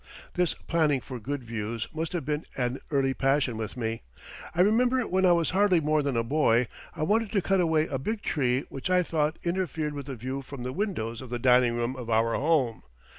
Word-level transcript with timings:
This 0.33 0.55
planning 0.55 0.99
for 0.99 1.19
good 1.19 1.43
views 1.43 1.87
must 1.93 2.13
have 2.13 2.25
been 2.25 2.43
an 2.57 2.79
early 2.89 3.13
passion 3.13 3.55
with 3.55 3.77
me. 3.77 4.01
I 4.55 4.61
remember 4.61 5.05
when 5.05 5.27
I 5.27 5.31
was 5.33 5.51
hardly 5.51 5.79
more 5.79 6.01
than 6.01 6.17
a 6.17 6.23
boy 6.23 6.67
I 6.95 7.03
wanted 7.03 7.31
to 7.33 7.39
cut 7.43 7.61
away 7.61 7.85
a 7.85 7.99
big 7.99 8.23
tree 8.23 8.61
which 8.69 8.89
I 8.89 9.03
thought 9.03 9.37
interfered 9.43 9.93
with 9.93 10.07
the 10.07 10.15
view 10.15 10.41
from 10.41 10.63
the 10.63 10.73
windows 10.73 11.21
of 11.21 11.29
the 11.29 11.37
dining 11.37 11.75
room 11.75 11.95
of 11.95 12.09
our 12.09 12.33
home. 12.33 12.81